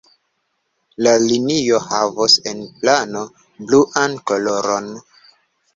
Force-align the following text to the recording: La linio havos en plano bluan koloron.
La 1.07 1.13
linio 1.25 1.81
havos 1.91 2.39
en 2.53 2.65
plano 2.81 3.23
bluan 3.45 4.21
koloron. 4.33 4.95